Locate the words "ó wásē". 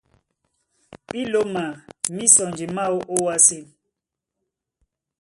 3.13-3.59